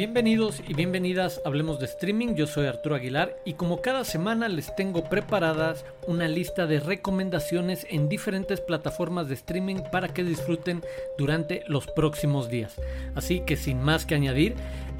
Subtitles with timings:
[0.00, 4.48] Bienvenidos y bienvenidas a Hablemos de Streaming, yo soy Arturo Aguilar y como cada semana
[4.48, 10.82] les tengo preparadas una lista de recomendaciones en diferentes plataformas de streaming para que disfruten
[11.18, 12.76] durante los próximos días.
[13.14, 14.54] Así que sin más que añadir,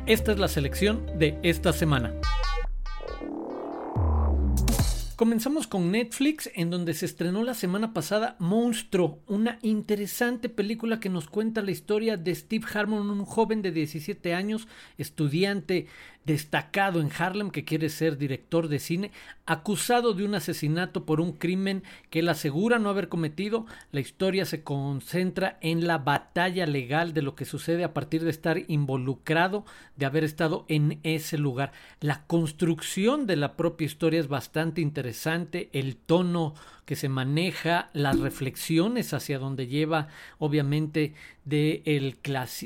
[0.05, 2.13] esta es la selección de esta semana.
[5.21, 11.11] Comenzamos con Netflix, en donde se estrenó la semana pasada Monstruo, una interesante película que
[11.11, 15.89] nos cuenta la historia de Steve Harmon, un joven de 17 años, estudiante
[16.25, 19.11] destacado en Harlem que quiere ser director de cine,
[19.47, 23.67] acusado de un asesinato por un crimen que él asegura no haber cometido.
[23.91, 28.31] La historia se concentra en la batalla legal de lo que sucede a partir de
[28.31, 29.65] estar involucrado,
[29.97, 31.73] de haber estado en ese lugar.
[32.01, 36.55] La construcción de la propia historia es bastante interesante, el tono
[36.91, 42.19] que se maneja, las reflexiones hacia donde lleva, obviamente, de el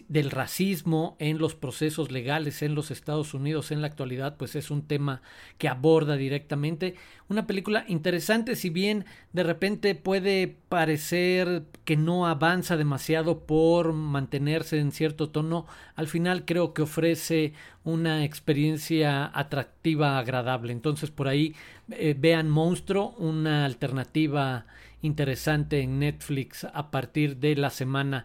[0.08, 4.70] del racismo en los procesos legales en los Estados Unidos en la actualidad, pues es
[4.70, 5.20] un tema
[5.58, 6.94] que aborda directamente.
[7.28, 14.78] Una película interesante, si bien de repente puede parecer que no avanza demasiado por mantenerse
[14.78, 17.52] en cierto tono, al final creo que ofrece
[17.84, 20.72] una experiencia atractiva, agradable.
[20.72, 21.54] Entonces por ahí
[21.90, 24.66] eh, vean Monstruo, una alternativa
[25.02, 28.24] interesante en Netflix a partir de la semana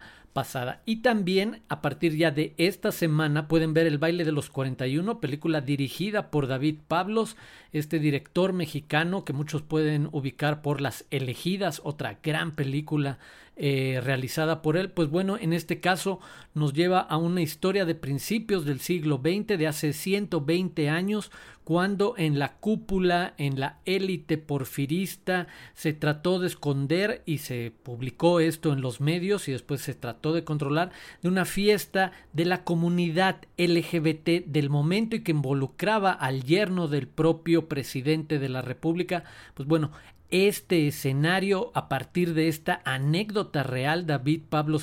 [0.85, 5.19] Y también a partir ya de esta semana pueden ver El baile de los 41,
[5.19, 7.35] película dirigida por David Pablos,
[7.71, 13.19] este director mexicano que muchos pueden ubicar por Las elegidas, otra gran película
[13.61, 16.21] eh, realizada por él, pues bueno, en este caso
[16.53, 21.29] nos lleva a una historia de principios del siglo XX, de hace 120 años,
[21.65, 28.39] cuando en la cúpula, en la élite porfirista, se trató de esconder y se publicó
[28.39, 30.91] esto en los medios y después se trató de controlar
[31.21, 37.07] de una fiesta de la comunidad LGBT del momento y que involucraba al yerno del
[37.07, 39.91] propio presidente de la República, pues bueno,
[40.31, 44.05] este escenario a partir de esta anécdota real.
[44.05, 44.79] David Pablo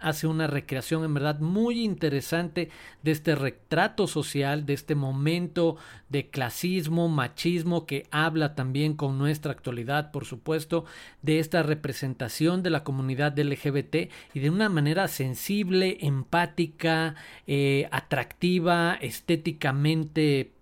[0.00, 2.70] hace una recreación en verdad muy interesante
[3.02, 5.76] de este retrato social, de este momento
[6.08, 10.84] de clasismo, machismo que habla también con nuestra actualidad, por supuesto,
[11.22, 17.14] de esta representación de la comunidad LGBT y de una manera sensible, empática,
[17.46, 20.52] eh, atractiva, estéticamente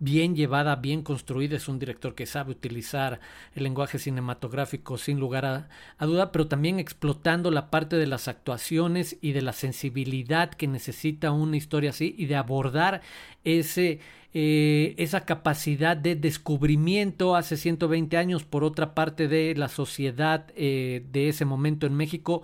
[0.00, 3.20] bien llevada, bien construida, es un director que sabe utilizar
[3.54, 9.18] el lenguaje cinematográfico sin lugar a, duda, pero también explotando la parte de las actuaciones
[9.20, 13.02] y de la sensibilidad que necesita una historia así y de abordar
[13.44, 14.00] ese,
[14.32, 21.04] eh, esa capacidad de descubrimiento hace 120 años por otra parte de la sociedad eh,
[21.12, 22.42] de ese momento en México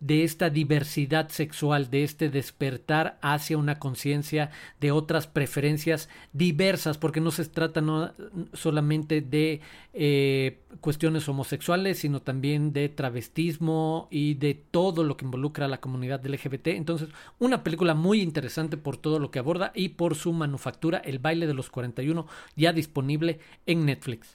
[0.00, 4.50] de esta diversidad sexual, de este despertar hacia una conciencia
[4.80, 8.12] de otras preferencias diversas, porque no se trata no
[8.52, 9.60] solamente de
[9.92, 15.80] eh, cuestiones homosexuales, sino también de travestismo y de todo lo que involucra a la
[15.80, 16.68] comunidad LGBT.
[16.68, 17.08] Entonces,
[17.38, 21.46] una película muy interesante por todo lo que aborda y por su manufactura, El baile
[21.46, 22.26] de los 41,
[22.56, 24.34] ya disponible en Netflix.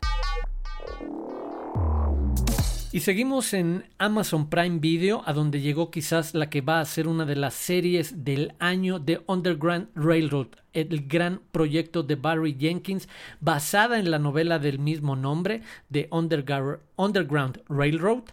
[2.94, 7.08] Y seguimos en Amazon Prime Video, a donde llegó quizás la que va a ser
[7.08, 13.10] una de las series del año de Underground Railroad, el gran proyecto de Barry Jenkins,
[13.42, 18.26] basada en la novela del mismo nombre de Underground Railroad.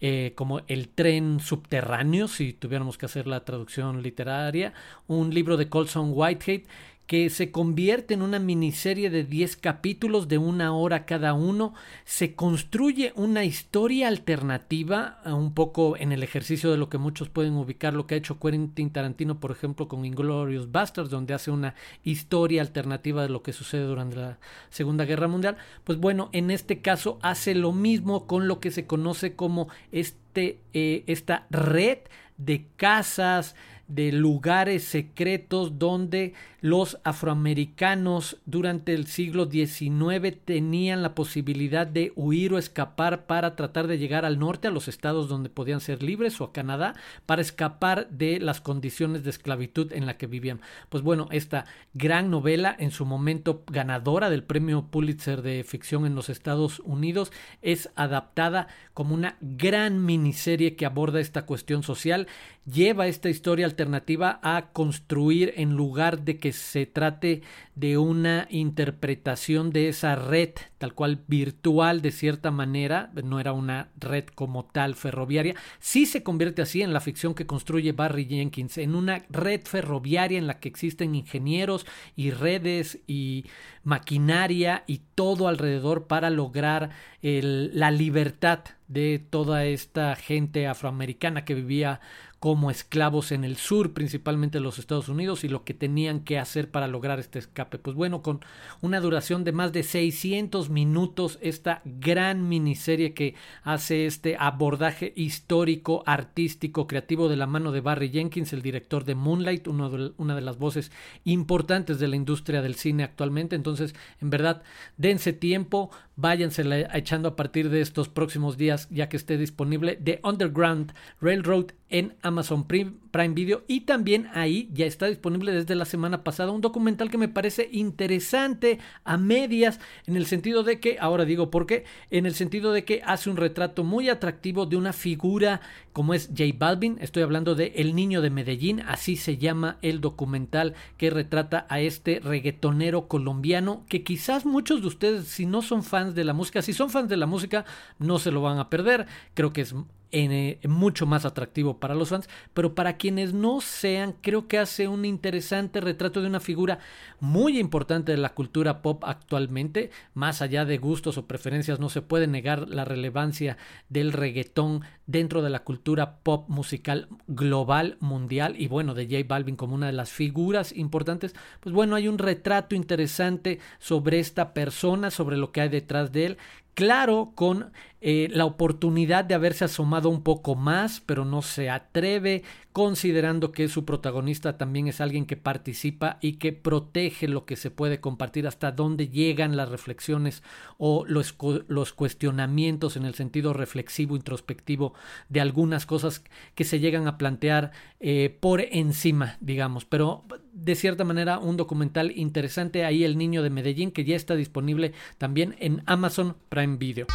[0.00, 4.74] Eh, como El tren subterráneo, si tuviéramos que hacer la traducción literaria,
[5.06, 6.62] un libro de Colson Whitehead
[7.06, 11.72] que se convierte en una miniserie de 10 capítulos de una hora cada uno,
[12.04, 17.54] se construye una historia alternativa, un poco en el ejercicio de lo que muchos pueden
[17.54, 21.74] ubicar, lo que ha hecho Quentin Tarantino, por ejemplo, con Inglorious Bastards, donde hace una
[22.02, 24.38] historia alternativa de lo que sucede durante la
[24.70, 25.56] Segunda Guerra Mundial.
[25.84, 30.58] Pues bueno, en este caso hace lo mismo con lo que se conoce como este,
[30.72, 31.98] eh, esta red
[32.36, 33.54] de casas,
[33.88, 36.34] de lugares secretos donde
[36.66, 43.86] los afroamericanos durante el siglo XIX tenían la posibilidad de huir o escapar para tratar
[43.86, 47.40] de llegar al norte, a los estados donde podían ser libres o a Canadá, para
[47.40, 50.60] escapar de las condiciones de esclavitud en la que vivían.
[50.88, 56.16] Pues bueno, esta gran novela, en su momento ganadora del premio Pulitzer de ficción en
[56.16, 57.30] los Estados Unidos,
[57.62, 62.26] es adaptada como una gran miniserie que aborda esta cuestión social,
[62.64, 67.42] lleva esta historia alternativa a construir en lugar de que se trate
[67.74, 73.88] de una interpretación de esa red tal cual virtual de cierta manera, no era una
[73.98, 78.76] red como tal ferroviaria, sí se convierte así en la ficción que construye Barry Jenkins,
[78.78, 83.46] en una red ferroviaria en la que existen ingenieros y redes y
[83.84, 86.90] maquinaria y todo alrededor para lograr
[87.22, 92.00] la libertad de toda esta gente afroamericana que vivía
[92.46, 96.70] como esclavos en el sur, principalmente los Estados Unidos, y lo que tenían que hacer
[96.70, 97.80] para lograr este escape.
[97.80, 98.38] Pues bueno, con
[98.80, 103.34] una duración de más de 600 minutos, esta gran miniserie que
[103.64, 109.16] hace este abordaje histórico, artístico, creativo de la mano de Barry Jenkins, el director de
[109.16, 110.92] Moonlight, una de las voces
[111.24, 113.56] importantes de la industria del cine actualmente.
[113.56, 114.62] Entonces, en verdad,
[114.96, 116.64] dense tiempo, váyanse
[116.94, 122.14] echando a partir de estos próximos días, ya que esté disponible The Underground Railroad en
[122.22, 122.94] Amazon Prime,
[123.34, 123.64] Video.
[123.68, 127.68] Y también ahí ya está disponible desde la semana pasada un documental que me parece
[127.72, 132.72] interesante a medias en el sentido de que, ahora digo por qué, en el sentido
[132.72, 135.60] de que hace un retrato muy atractivo de una figura
[135.96, 140.02] como es J Balvin, estoy hablando de El Niño de Medellín, así se llama el
[140.02, 145.82] documental que retrata a este reggaetonero colombiano que quizás muchos de ustedes si no son
[145.82, 147.64] fans de la música, si son fans de la música
[147.98, 149.74] no se lo van a perder, creo que es
[150.18, 154.88] eh, mucho más atractivo para los fans, pero para quienes no sean, creo que hace
[154.88, 156.78] un interesante retrato de una figura
[157.20, 162.00] muy importante de la cultura pop actualmente, más allá de gustos o preferencias, no se
[162.00, 163.58] puede negar la relevancia
[163.90, 169.56] del reggaetón dentro de la cultura pop musical global, mundial, y bueno, de J Balvin
[169.56, 175.10] como una de las figuras importantes, pues bueno, hay un retrato interesante sobre esta persona,
[175.10, 176.38] sobre lo que hay detrás de él,
[176.76, 177.72] claro, con
[178.08, 183.66] eh, la oportunidad de haberse asomado un poco más, pero no se atreve, considerando que
[183.66, 188.46] su protagonista también es alguien que participa y que protege lo que se puede compartir,
[188.46, 190.44] hasta dónde llegan las reflexiones
[190.78, 191.34] o los,
[191.66, 194.94] los cuestionamientos en el sentido reflexivo, introspectivo
[195.28, 196.22] de algunas cosas
[196.54, 199.84] que se llegan a plantear eh, por encima, digamos.
[199.84, 200.22] Pero
[200.52, 204.92] de cierta manera un documental interesante ahí El Niño de Medellín que ya está disponible
[205.18, 207.08] también en Amazon Prime Video.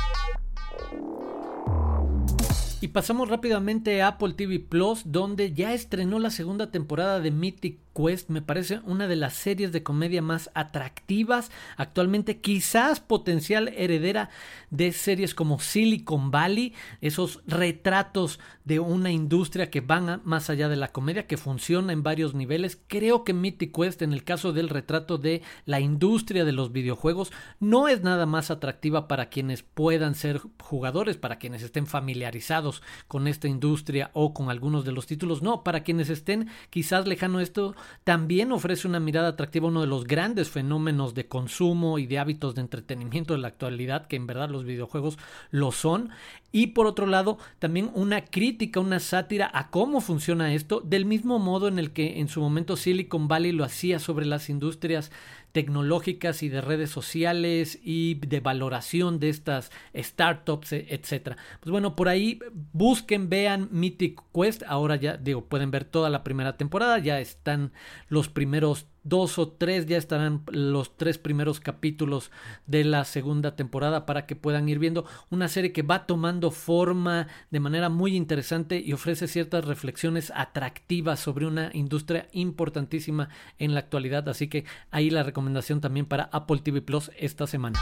[2.82, 7.78] Y pasamos rápidamente a Apple TV Plus, donde ya estrenó la segunda temporada de Mythic
[7.96, 14.30] Quest me parece una de las series de comedia más atractivas actualmente, quizás potencial heredera
[14.70, 20.76] de series como Silicon Valley, esos retratos de una industria que van más allá de
[20.76, 22.80] la comedia, que funciona en varios niveles.
[22.88, 27.32] Creo que Mythic Quest, en el caso del retrato de la industria de los videojuegos,
[27.60, 33.28] no es nada más atractiva para quienes puedan ser jugadores, para quienes estén familiarizados con
[33.28, 37.76] esta industria o con algunos de los títulos, no, para quienes estén quizás lejano esto
[38.04, 42.20] también ofrece una mirada atractiva a uno de los grandes fenómenos de consumo y de
[42.20, 45.18] hábitos de entretenimiento de la actualidad, que en verdad los videojuegos
[45.52, 46.10] lo son.
[46.52, 51.40] Y por otro lado, también una crítica, una sátira a cómo funciona esto, del mismo
[51.40, 55.12] modo en el que en su momento Silicon Valley lo hacía sobre las industrias
[55.52, 61.38] tecnológicas y de redes sociales y de valoración de estas startups, e, etcétera.
[61.60, 62.40] Pues bueno, por ahí
[62.74, 64.64] busquen, vean Mythic Quest.
[64.68, 67.72] Ahora ya digo, pueden ver toda la primera temporada, ya están
[68.08, 72.32] los primeros dos o tres ya estarán los tres primeros capítulos
[72.68, 77.28] de la segunda temporada para que puedan ir viendo una serie que va tomando forma
[77.50, 83.80] de manera muy interesante y ofrece ciertas reflexiones atractivas sobre una industria importantísima en la
[83.80, 87.80] actualidad así que ahí la recomendación también para Apple TV Plus esta semana.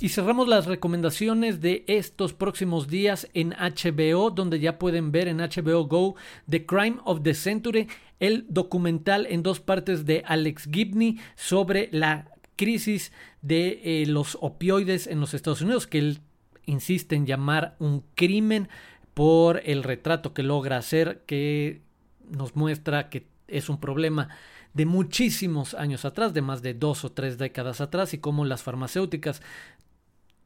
[0.00, 5.38] Y cerramos las recomendaciones de estos próximos días en HBO, donde ya pueden ver en
[5.38, 6.14] HBO Go
[6.48, 7.88] The Crime of the Century,
[8.20, 13.10] el documental en dos partes de Alex Gibney sobre la crisis
[13.42, 16.20] de eh, los opioides en los Estados Unidos, que él
[16.64, 18.68] insiste en llamar un crimen
[19.14, 21.82] por el retrato que logra hacer, que
[22.30, 24.28] nos muestra que es un problema
[24.74, 28.62] de muchísimos años atrás, de más de dos o tres décadas atrás, y cómo las
[28.62, 29.42] farmacéuticas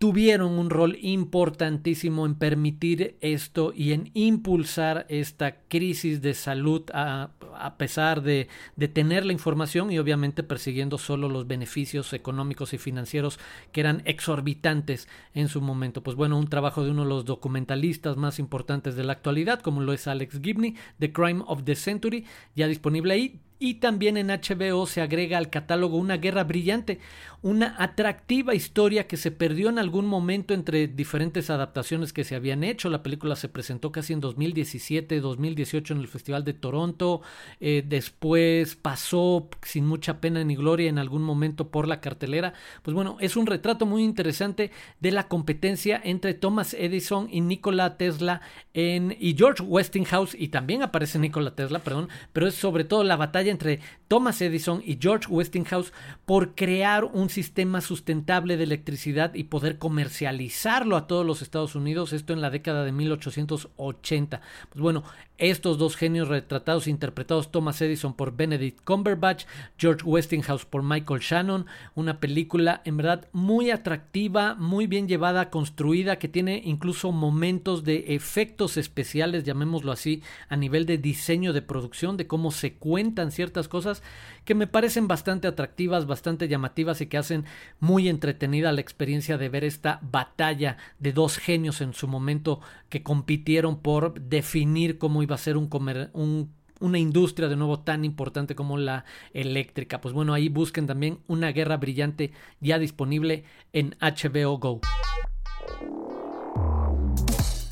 [0.03, 7.31] tuvieron un rol importantísimo en permitir esto y en impulsar esta crisis de salud a,
[7.79, 13.39] pesar de, de, tener la información y obviamente persiguiendo solo los beneficios económicos y financieros
[13.71, 16.03] que eran exorbitantes en su momento.
[16.03, 19.83] Pues bueno, un trabajo de uno de los documentalistas más importantes de la actualidad, como
[19.83, 24.27] lo es Alex Gibney, The Crime of the Century, ya disponible ahí y también en
[24.27, 26.99] HBO se agrega al catálogo Una Guerra Brillante,
[27.43, 32.65] una atractiva historia que se perdió en algún momento entre diferentes adaptaciones que se habían
[32.65, 32.91] hecho.
[32.91, 37.23] La película se presentó casi en 2017, 2018 en el Festival de Toronto,
[37.61, 42.55] eh, después pasó sin mucha pena ni gloria en algún momento por la cartelera.
[42.83, 47.97] Pues bueno, es un retrato muy interesante de la competencia entre Thomas Edison y Nikola
[47.97, 48.41] Tesla
[48.75, 53.17] en, y George Westinghouse, y también aparece Nikola Tesla, perdón, pero es sobre todo la
[53.17, 53.79] batalla entre
[54.09, 55.93] Thomas Edison y George Westinghouse
[56.27, 62.13] por crear un sistema sustentable de electricidad y poder comercializarlo a todos los Estados Unidos,
[62.13, 64.41] esto en la década de 1880.
[64.71, 65.05] Pues bueno,
[65.39, 69.45] estos dos genios retratados, interpretados Thomas Edison por Benedict Cumberbatch,
[69.77, 71.67] George Westinghouse por Michael Shannon,
[71.97, 78.15] una película en verdad muy atractiva, muy bien llevada, construida, que tiene incluso momentos de
[78.15, 83.69] efectos especiales, llamémoslo así, a nivel de diseño de producción, de cómo se cuentan ciertas
[83.69, 84.03] cosas
[84.45, 87.45] que me parecen bastante atractivas, bastante llamativas y que hacen
[87.81, 93.03] muy entretenida la experiencia de ver esta batalla de dos genios en su momento que
[93.03, 95.69] compitieron por definir cómo iba a ser un,
[96.13, 96.51] un
[96.83, 100.01] una industria de nuevo tan importante como la eléctrica.
[100.01, 104.81] Pues bueno, ahí busquen también una guerra brillante ya disponible en HBO Go.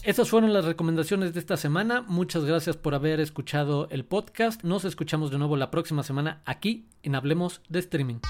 [0.03, 2.01] Estas fueron las recomendaciones de esta semana.
[2.01, 4.65] Muchas gracias por haber escuchado el podcast.
[4.65, 8.21] Nos escuchamos de nuevo la próxima semana aquí en Hablemos de Streaming.